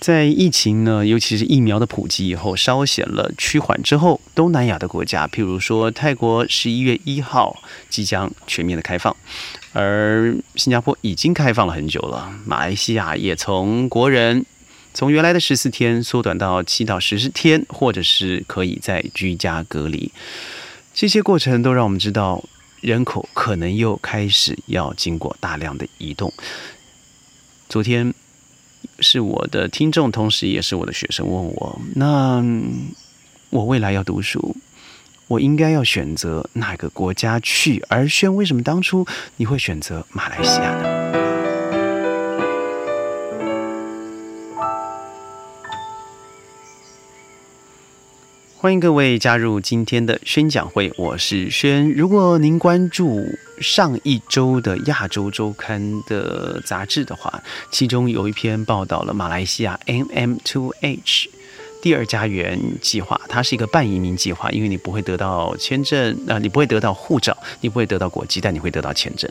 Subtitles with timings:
[0.00, 9.14] 在疫情呢，尤其是疫苗的普及以后，稍显了趋缓之后，东南亚的国家，譬如说泰国，十一月一号即将全面的开放，
[9.74, 14.46] 而新加坡已经开放了很久了，马来西亚也从国人
[14.94, 20.10] 从原来的十四天缩短到七到十四天，或者是可以在居家隔离，
[20.94, 22.42] 这些过程都让我们知道，
[22.80, 26.32] 人口可能又开始要经过大量的移动。
[27.68, 28.14] 昨天。
[29.00, 32.44] 是我的听众，同时也是我的学生，问我：那
[33.50, 34.56] 我未来要读书，
[35.28, 37.84] 我应该要选择哪个国家去？
[37.88, 40.99] 而轩，为什么当初你会选择马来西亚呢？
[48.60, 51.90] 欢迎各位加入今天的宣讲会，我是轩。
[51.92, 53.26] 如果您关注
[53.58, 61.28] 上一周的亚洲周刊的杂志的话，其中有一篇报道了马来西亚 MM2H
[61.80, 69.30] 第二家园计划，它是一个半移民计划，因为你不会得到签证，啊，你不会得到护照，你不会得到国籍，但你会得到签证。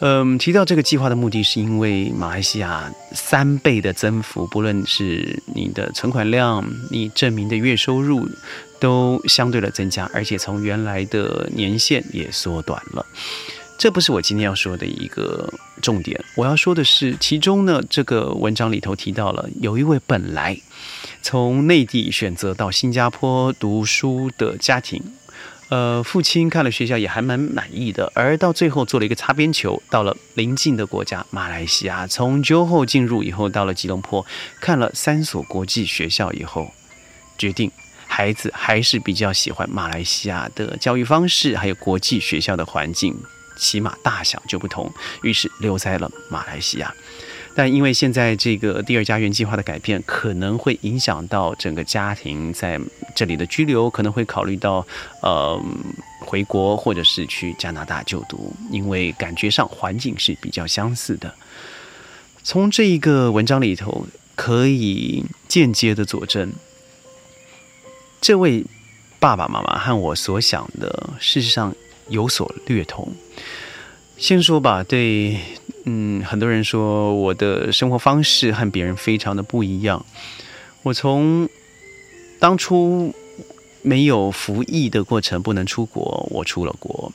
[0.00, 8.28] 嗯，提到这个计划的目的是因为马来西亚三倍的增幅，不论是你的存款量、你证明的月收入，
[8.78, 13.06] 都相对的增加，而且从原来的年限也缩短了。
[13.78, 20.58] 这不是我今天要说的一个重点，我要说的是，其中呢，这个文章里头提到了有一位本来
[21.22, 25.02] 从内地选择到新加坡读书的家庭。
[25.68, 34.24] 呃，父亲看了学校也还蛮满意的，而到最后做了一个擦边球，到了邻近的国家马来西亚，从酒后进入以后，到了吉隆坡
[34.60, 36.70] 看了三所国际学校以后，
[37.36, 37.68] 决定
[38.06, 43.16] 孩子还是比较喜欢马来西亚的教育方式，还有国际学校的环境，
[43.56, 44.88] 起码大小就不同，
[45.22, 46.94] 于是留在了马来西亚。
[47.58, 52.78] 但因为现在这个第二家园计划的改变，可能会影响到整个家庭在
[53.14, 54.86] 这里的居留，可能会考虑到
[55.22, 55.58] 呃
[56.20, 61.34] 回国或者是去加拿大就读，因为感觉上环境是比较相似的。
[62.42, 66.52] 从这一个文章里头，可以间接的佐证，
[68.20, 68.66] 这位
[69.18, 71.74] 爸爸妈妈和我所想的事实上
[72.08, 73.14] 有所略同。
[74.18, 75.40] 先说吧，对。
[75.88, 80.04] 嗯，很多人说我的生活方式和别人非常的不一样。
[80.82, 81.48] 我从
[82.40, 83.14] 当初
[83.82, 87.12] 没有服役的过程不能出国，我出了国，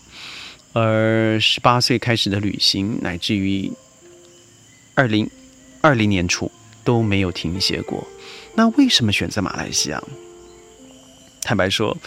[0.72, 3.70] 而十八岁开始的旅行，乃至于
[4.96, 5.30] 二零
[5.82, 6.50] 二零年初
[6.86, 8.08] 都没有停歇过。
[8.56, 10.02] 那为什么选择马来西亚？
[11.42, 11.98] 坦白说，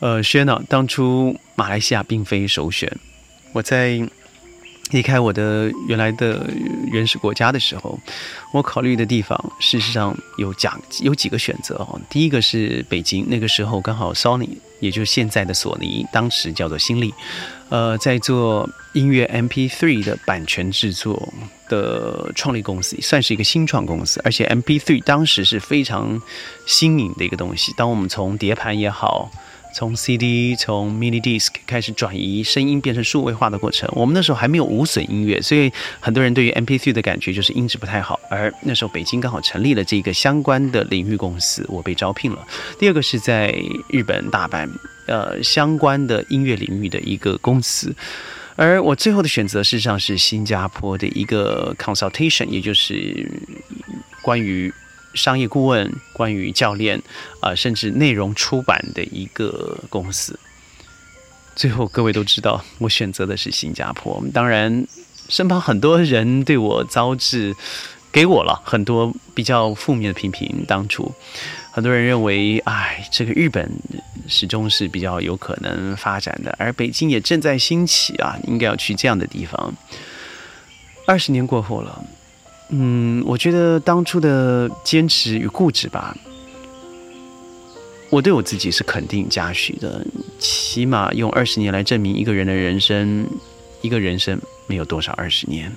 [0.00, 2.90] 呃，轩呢，当初马来西亚并非首选。
[3.52, 4.08] 我在。
[4.92, 6.48] 离开我的原来的
[6.92, 7.98] 原始国家的时候，
[8.52, 12.00] 我考虑的地方事实上有讲有几个选择哦。
[12.08, 14.48] 第一个是北京，那个时候刚好 Sony，
[14.78, 17.12] 也就是现在的索尼，当时叫做新力，
[17.68, 21.32] 呃，在做音乐 MP3 的版权制作
[21.68, 24.20] 的创立公司，算是一个新创公司。
[24.24, 26.22] 而且 MP3 当时是非常
[26.64, 27.74] 新颖的一个东西。
[27.76, 29.28] 当我们从碟盘也好。
[29.76, 35.70] 从 CD 从 Mini Disc 开始转移声音变成数位化的过程，我们那时候还没有无损音乐，所以
[36.00, 38.18] 很多人对于 MP3 的感觉就是音质不太好。
[38.30, 42.42] 而那时候北京刚好成立了这个相关的领域公司，我被招聘了。
[42.78, 43.54] 第二个是在
[43.90, 44.66] 日本大阪，
[45.08, 47.94] 呃，相关的音乐领域的一个公司，
[48.54, 53.30] 而我最后的选择事实上是新加坡的一个 Consultation，也就是
[54.22, 54.72] 关于。
[55.16, 57.02] 商业顾问，关于教练，
[57.40, 60.38] 啊，甚至内容出版的一个公司。
[61.56, 64.22] 最后，各位都知道，我选择的是新加坡。
[64.32, 64.86] 当然，
[65.28, 67.56] 身旁很多人对我遭致，
[68.12, 70.64] 给我了很多比较负面的批评。
[70.68, 71.10] 当初，
[71.72, 73.72] 很多人认为，哎，这个日本
[74.28, 79.74] 始终是比较有可能发展的，而北京也正在兴起啊，应该要去这样的地方。
[81.06, 82.04] 二十年过后了。
[82.70, 86.16] 嗯，我觉得当初的坚持与固执吧，
[88.10, 90.04] 我对我自己是肯定嘉许的。
[90.38, 93.26] 起码用二十年来证明一个人的人生，
[93.82, 95.72] 一个人生没有多少二十年。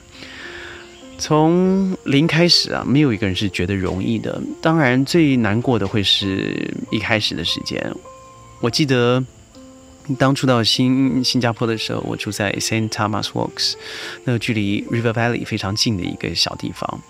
[1.18, 4.42] 从零开始啊，没有一个人是觉得容易的。
[4.62, 7.94] 当然，最难过的会是一开始的时间。
[8.62, 9.24] 我记得。
[10.17, 13.73] 当初到新新加坡的时候，我住在 Saint Thomas Walks，
[14.23, 17.01] 那距离 River Valley 非常近的一个小地方。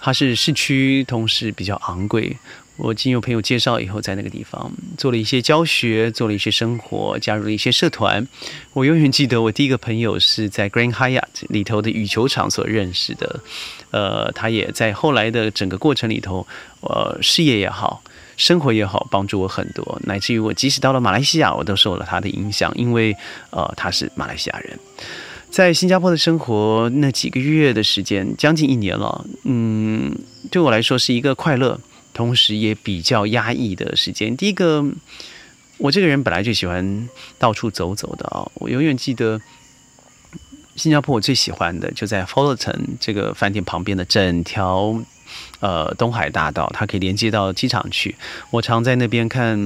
[0.00, 2.36] 它是市区，同时比较昂贵。
[2.76, 8.26] 我经由朋友介绍以后，在那个地方做了一些教学，做了一些生活，加入了一些社团。
[8.72, 13.40] 我永远记得，我第一个朋友是在 Grand Hyatt 里头的羽球场所认识的。
[13.90, 16.46] 呃，他也在后来的整个过程里头，
[16.80, 18.02] 呃，事业也好，
[18.40, 20.00] 生活也好，帮助我很多。
[20.04, 23.14] 乃至于我即使到了马来西亚，我都受了他的影响，因为
[23.50, 24.78] 呃，他是马来西亚人。
[25.50, 29.24] 在新加坡的生活那几个月的时间，将近一年了。
[29.44, 30.16] 嗯，
[30.50, 31.78] 对我来说是一个快乐。
[32.12, 34.36] 同时也比较压抑的时间。
[34.36, 34.84] 第一个，
[35.78, 37.08] 我这个人本来就喜欢
[37.38, 38.44] 到处走走的啊。
[38.54, 39.40] 我永远记得
[40.80, 44.98] 新加坡，我最喜欢的就在 Fullerton 这个饭店旁边的整条
[45.60, 48.16] 呃东海大道，它可以连接到机场去。
[48.50, 49.60] 我常在那边看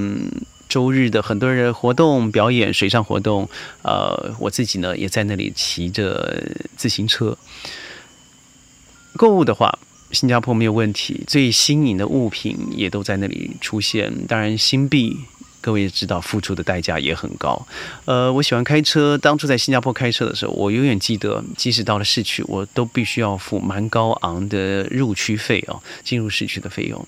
[0.67, 3.47] 周日的很多人活动表演、水上活动。
[3.81, 6.43] 呃，我自己呢也在那里骑着
[6.75, 7.37] 自行车。
[9.15, 9.79] 购物的话。
[10.11, 14.13] 新加坡没有问题，最新颖的物品也都在那里出现。
[14.27, 15.17] 当然，新币
[15.65, 17.59] 各位也知道，付出的代价也很高。
[18.05, 27.07] 呃，我喜欢开车，当初在新加坡开车的时候，我永远记得，即使到了市区，我都必须要付蛮高昂的入区费哦，进入市区的费用。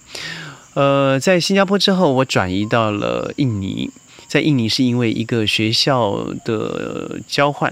[0.73, 3.91] 呃，在新加坡之后，我转移到了印尼，
[4.27, 7.71] 在印尼是因为一个学校的交换。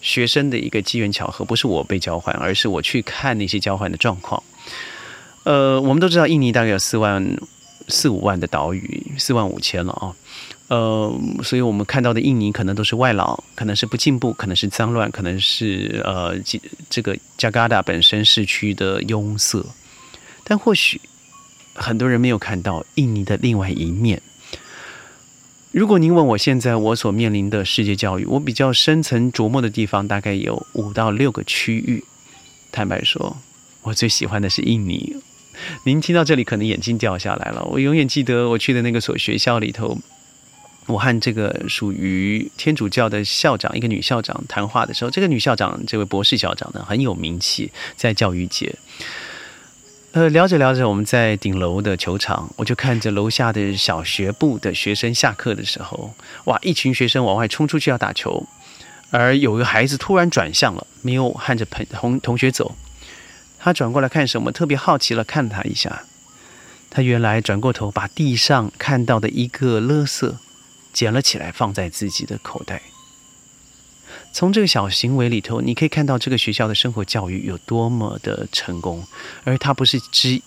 [0.00, 4.40] 学生的一个机缘巧合，不是我被交换，而是我去看那些交换的状况。
[5.42, 7.36] 呃，我们都知道印尼大概有四万
[7.88, 10.14] 四五万的岛屿，四万五千了啊。
[10.68, 16.38] 呃，所以我们看到的印尼可能都是外劳，可能是不进步，可能是脏乱，可能是呃
[16.90, 19.64] 这个加嘎达本身市区的拥塞。
[20.44, 21.00] 但或许
[21.74, 24.20] 很多人没有看到印尼的另外一面。
[25.70, 32.04] 如果您问我现在我所面临的世界教育，我比较深层琢磨的地方大概有五到六个区域。
[32.70, 33.38] 坦白说，
[33.82, 35.16] 我最喜欢的是印尼。
[35.84, 37.64] 您听到这里可能眼睛掉下来了。
[37.64, 39.98] 我永远记得我去的那个所学校里头，
[40.86, 48.74] 我和这个属于天主教的校长，一个女校长谈话的时候，这个女校长，这位博士校长呢很有名气，在教育界。
[50.12, 56.14] 呃，聊着聊着，我们在顶楼的球场，我就看着楼下的小学部的学生下课的时候，
[56.44, 58.46] 哇，一群学生往外冲出去要打球，
[59.10, 62.74] 而有个孩子突然转向了，没有和着朋同同学走，
[63.58, 66.04] 他转过来看什么，特别好奇了看他一下，
[66.90, 70.34] 他原来转过头把地上看到的一个垃圾
[70.92, 72.82] 捡了起来，放在自己的口袋。
[74.32, 79.04] 从这个小行为里头，你可以看到这个学校的生活教育有多么的成功，
[79.44, 80.40] 而他不是之，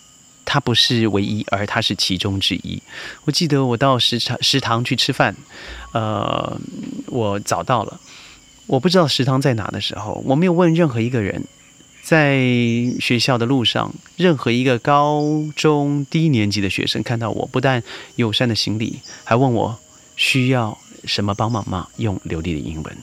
[0.46, 2.82] 他不是唯一，而他是其中之一。
[3.26, 5.36] 我记得我到食堂食堂去吃饭，
[5.94, 6.60] 呃，
[7.08, 8.00] 我找到了，
[8.68, 11.44] 我不知道食堂在哪的时候，我没有问任何一个人，
[12.12, 12.42] 在
[13.00, 15.24] 学校的路上，任何一个高
[15.56, 17.82] 中低年级的学生看到我不但
[18.18, 19.80] 友善的行礼，还问我
[20.18, 21.88] 需要什么帮忙吗？
[21.96, 22.98] 用流利的英文。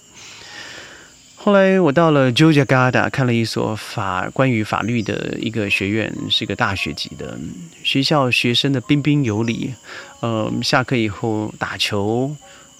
[1.37, 7.38] 后来我到了 Jogjakarta，看了一所法关于法律的一个学院，是一个大学级的
[7.82, 9.72] 学校，学生的彬彬有礼，
[10.20, 12.37] 呃，下课以后打球、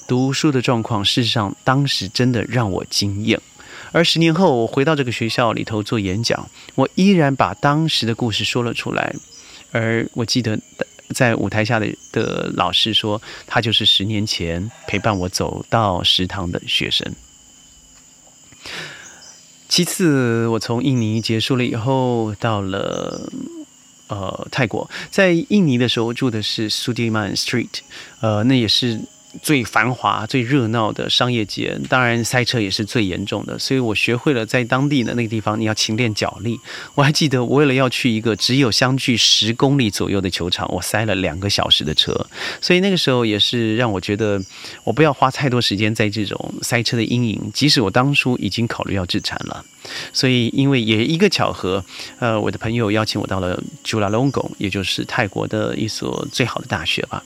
[0.07, 3.41] 读书的状况，事实上当时真的让我惊艳。
[3.93, 9.15] 而十年后，我回到这个学校里头做演讲，我依然把当时的故事说了出来。
[9.73, 10.59] 而我记得
[11.15, 17.15] 在舞台下的的老师说，他就是十年前陪伴我走到食堂的学生。
[19.69, 23.31] 其次，我从印尼结束了以后，到了
[24.09, 24.91] 呃泰国。
[25.11, 27.81] 在印尼的时候住的是 Sudiman Street，
[28.21, 29.01] 呃，那也是。
[29.43, 33.59] 最繁华、最热闹的商业街，当然塞车也是最严重的。
[33.59, 36.59] 所以我学会了在当地的那个地方，你要勤练脚力。
[36.95, 42.27] 我还记得，我为了要去一个只有相距十公里左右的球场，我塞了两个小时的车。
[42.61, 44.41] 所以那个时候也是让我觉得，
[44.85, 47.51] 我不要花太多时间在这种塞车的阴影。
[47.53, 49.65] 即使我当初已经考虑要自残了，
[50.13, 51.85] 所以因为也一个巧合，
[52.19, 57.23] 呃，我的朋友邀请我到了 Chulalongkorn，也就是泰国的一所最好的大学吧。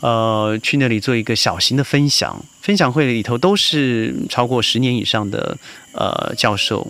[0.00, 5.56] 呃，去那里做一个小型的分享，分享会里头都是超过十年以上的
[5.92, 6.86] 呃教授、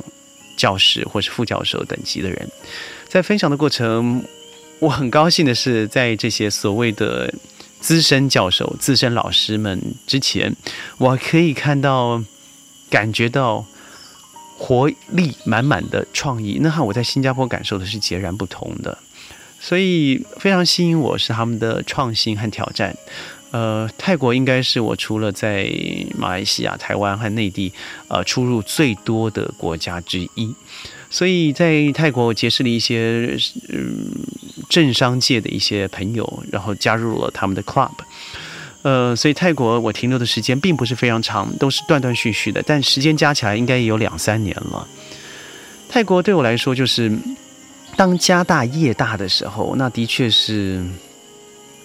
[0.57, 2.49] 教师或是副教授等级的人，
[3.09, 4.25] 在分享的过程，
[4.79, 7.35] 我很高兴的是，在这些所谓的
[7.81, 10.55] 资深教授、资深老师们之前，
[10.99, 12.23] 我可以看到、
[12.89, 13.65] 感觉到
[14.57, 18.97] 活力满满的创意，那和我在新加坡感受的是截然不同的。
[19.61, 22.97] 所以非常吸引我是他们的创新和挑战，
[23.51, 25.71] 呃，泰国应该是我除了在
[26.17, 27.71] 马来西亚、台湾和内地，
[28.09, 30.55] 呃，出入最多的国家之一。
[31.11, 33.37] 所以在泰国，我结识了一些
[33.69, 34.07] 嗯
[34.69, 37.91] 政商界的一些朋友，然后加入了他们的 club。
[38.83, 44.89] 呃，所以泰国我停留的时间并不是非常长，都是断断续续的，但时间加起来应该也有两三年了。
[45.89, 47.13] 泰国对我来说，就是
[47.97, 50.85] 当家大业大的时候，那的确是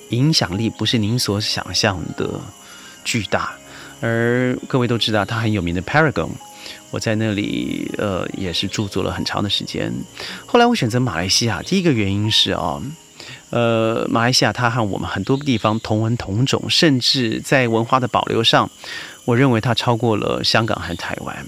[0.09, 2.39] 影响力不是您所想象的
[3.03, 3.53] 巨大。
[4.01, 6.29] 而各位都知道，它很有名的 Paragon，
[6.91, 9.93] 我在那里呃也是驻足了很长的时间。
[10.45, 12.81] 后来我选择马来西亚，第一个原因是啊。
[13.49, 18.69] 呃，马来西亚它和我们很多地方同文同种，甚至在文化的保留上，
[19.23, 21.45] 我认为它超过了香港和台湾。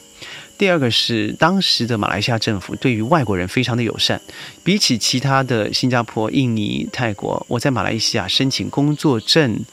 [0.58, 4.20] 第二个是当时的马来西亚政府对于外国人非常的友善，
[4.64, 9.64] 比起其他的新加坡、印尼、泰国，我在马来西亚申请工作证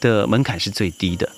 [0.00, 1.28] 的门槛是最低的。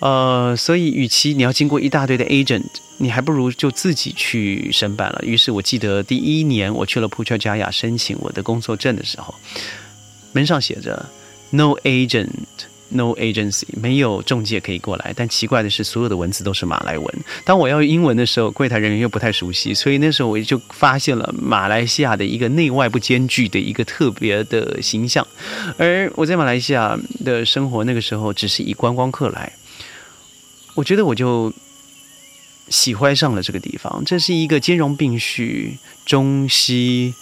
[0.00, 2.64] 呃，所以与其你要经过一大堆的 agent，
[2.98, 5.22] 你还不如就自己去申办了。
[5.24, 9.34] 于是我记得第一年我去了普乔加亚申请我的工作证的时候。
[10.32, 11.08] 门上写着
[11.50, 12.28] “No agent,
[12.94, 15.12] No agency”，没有中介可以过来。
[15.16, 17.14] 但奇怪的是，所有的文字都是马来文。
[17.44, 25.26] 当我要英文的时候，柜台人员又不太熟悉，所以那时候我就发现了马来西亚的一个内外不兼具的一个特别的形象。
[25.78, 29.52] 而我在马来西亚的生活，那个时候只是以观光客来，
[30.74, 31.52] 我觉得我就
[32.68, 34.02] 喜欢上了这个地方。
[34.04, 37.14] 这是一个兼容并蓄、中西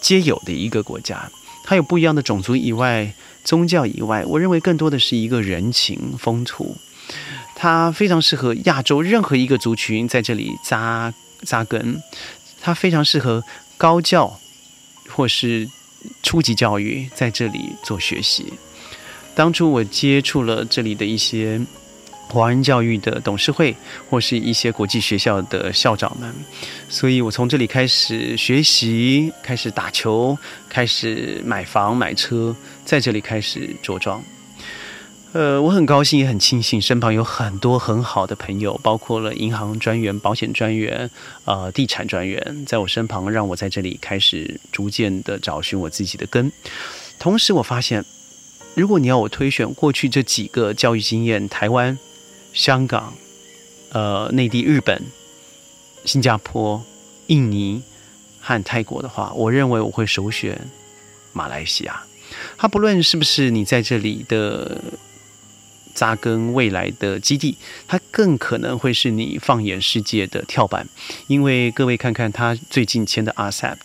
[0.00, 1.30] 皆有的一个国家。
[1.64, 3.12] 它有不一样的种族以外，
[3.48, 6.76] 宗教以外，我认为更多的是一个人情风土。
[7.56, 11.14] 它非常适合亚洲任何一个族群在这里扎
[11.44, 12.02] 扎根。
[12.60, 13.42] 它非常适合
[13.78, 14.38] 高教
[15.08, 15.66] 或是
[16.22, 18.52] 初级教育在这里做学习。
[19.34, 21.58] 当初我接触了这里的一些。
[22.28, 23.74] 华人教育的董事会，
[24.08, 26.32] 或是一些国际学校的校长们，
[26.88, 30.36] 所以我从这里开始学习，开始打球，
[30.68, 32.54] 开始买房买车，
[32.84, 34.22] 在这里开始着装。
[35.32, 41.10] 呃，我很高兴，也很庆幸，身旁有很多很好的朋友，包括了银行专员、保险专员、
[41.44, 46.50] 呃，地产专员，在我身旁，让我在这里开始逐渐的找寻我自己的根。
[47.18, 48.04] 同时，我发现，
[48.74, 51.98] 如果你要我推选过去这几个教育经验，台湾。
[52.58, 53.14] 香港、
[53.92, 55.00] 呃，内地、日本、
[56.04, 56.84] 新加坡、
[57.28, 57.80] 印尼
[58.40, 60.60] 和泰国的话，我认为我会首选
[61.32, 62.02] 马来西亚。
[62.56, 64.76] 它不论是不是你在这里的
[65.94, 70.88] 扎根未来的基地，它更可能会是你放眼世界的跳板。
[71.28, 73.76] 因为各位看看，它最近签的 RCEP、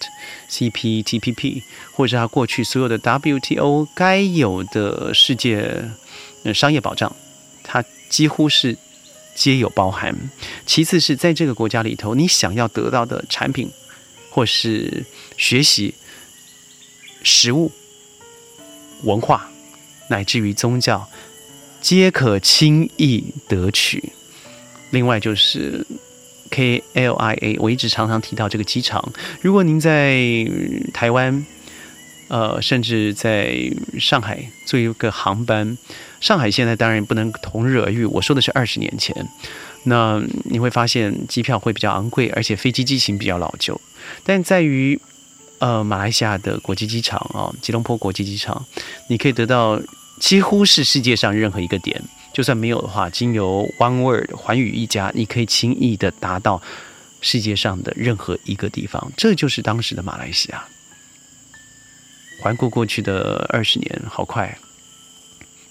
[0.49, 1.61] CPTPP，
[1.91, 5.91] 或者它过去所有的 WTO 该有的世界
[6.55, 7.15] 商业保障，
[7.63, 7.85] 它。
[8.13, 8.77] 几乎是
[9.33, 10.15] 皆有包含。
[10.67, 13.71] 其次是在这个国家里头，你想要得到的产品，
[14.29, 15.03] 或是
[15.35, 15.95] 学习、
[17.23, 17.71] 食物、
[19.01, 19.49] 文化，
[20.09, 21.09] 乃至于宗教，
[21.81, 24.13] 皆可轻易得取。
[24.91, 25.83] 另外就是
[26.51, 29.11] KLIA，我一直常常提到这个机场。
[29.41, 30.23] 如果您在
[30.93, 31.43] 台湾，
[32.33, 33.55] 呃，甚至在
[33.99, 35.77] 上海做一个航班。
[36.19, 39.15] 上海现在当然不能同日而语，我说的是二十年前。
[39.83, 43.79] 那你会发现机票会比较昂贵，而且飞机机型比较老旧。
[44.25, 44.99] 但在于
[45.59, 48.65] 呃马来西亚的国际机场啊，吉隆坡国际机场，
[49.11, 49.79] 你可以得到
[50.19, 52.01] 几乎是世界上任何一个点，
[52.33, 56.59] 就算没有的话，经由 One Word 环宇一家，你可以轻易的达到
[57.21, 59.11] 世界上的任何一个地方。
[59.15, 60.65] 这就是当时的马来西亚。
[62.43, 64.57] 环顾过去的二十年，好快。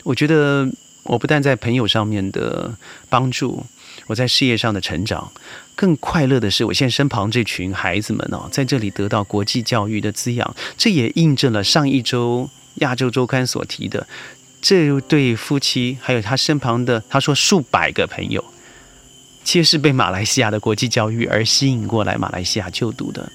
[0.05, 0.67] 我觉得
[1.03, 2.75] 我不但在朋友上面的
[3.11, 3.67] 帮助，
[4.07, 5.31] 我在事业上的成长，
[5.77, 10.57] 更快乐的是，我现在身旁这群孩子们哦，在这里得到国际教育的滋养。
[10.79, 14.07] 这也印证了上一周亚洲周刊所提的
[14.63, 18.43] 这对夫妻，还有他身旁的他说数百个朋友，
[19.45, 23.31] 皆是被马来西亚的国际教育而吸引过来马来西亚就读的。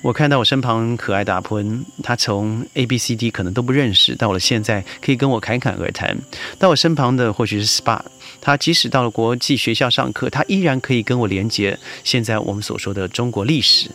[0.00, 6.16] 我看到我身旁可爱的阿坤，他从 A B C D 可能都不认识，到了现在可以跟我侃侃而谈。
[6.56, 8.00] 到我身旁的或许是 SPA，
[8.40, 13.90] 他即使到了国际学校上课，他依然可以跟我连接现在我们所说的中国历史。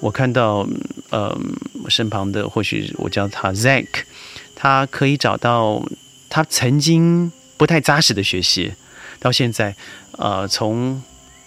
[0.00, 0.66] 我看到，
[1.10, 1.38] 呃，
[1.88, 3.86] 身旁的或许我叫他 Zack，
[4.54, 5.86] 他可以找到
[6.30, 8.72] 他曾经不太扎实的学习，
[9.20, 9.76] 到现在，
[10.12, 11.02] 呃，从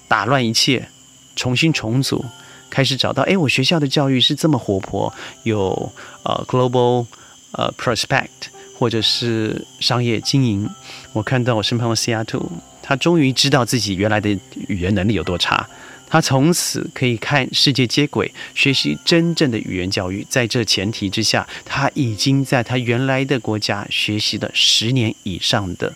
[0.08, 0.88] 打乱一切，
[1.36, 2.24] 重新重组。
[2.70, 5.92] 开始找到，哎，我学校的教育是这么活泼，有
[6.24, 7.06] 呃 global
[7.52, 10.70] 呃 prospect，或者是商业经营。
[11.14, 12.50] 我看到我身旁的 C R Two，
[12.82, 14.30] 他终于知道自己原来的
[14.68, 15.68] 语言能力有多差，
[16.08, 20.26] 他从此可以看世界接轨，学习真正的语言教育。
[20.30, 25.94] 在这前提之下，他已经在他原来的国家学习了十年以上的。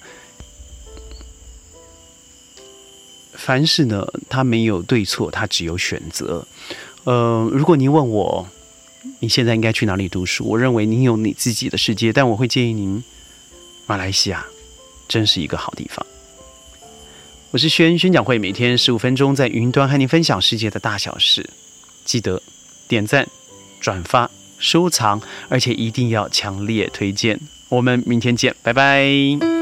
[3.44, 6.46] 凡事呢，它没有对错，它只有选择。
[7.06, 8.48] 呃，如果您问我，
[9.20, 10.46] 你现在应该去哪里读书？
[10.46, 13.04] 我认为您有你自己的世界，但我会建议您，
[13.88, 14.46] 马来西亚
[15.08, 16.06] 真是一个好地方。
[17.50, 21.50] 我是轩宣讲会，每天十五分钟在云端和您分享世界的大小事，
[22.06, 22.42] 记得
[22.88, 23.28] 点赞、
[23.80, 24.30] 转发、
[24.60, 25.20] 收藏，
[25.50, 27.40] 而且一定要强烈推荐。
[27.70, 29.61] 我们明天见，拜拜。